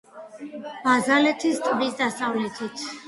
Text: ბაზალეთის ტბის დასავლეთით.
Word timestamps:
ბაზალეთის 0.87 1.59
ტბის 1.67 1.95
დასავლეთით. 2.01 2.87